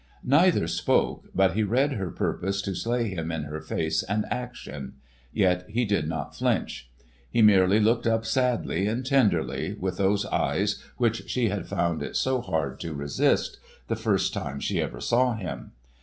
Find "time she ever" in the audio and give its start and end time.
14.33-14.99